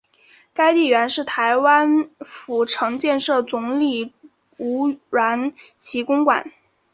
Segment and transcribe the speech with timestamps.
[0.55, 4.15] 该地原是台湾府城建城总理
[4.57, 6.51] 吴鸾旗公馆。